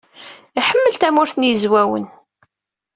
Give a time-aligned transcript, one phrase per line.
[0.59, 2.05] Iḥemmel Tamurt n Yizwawen.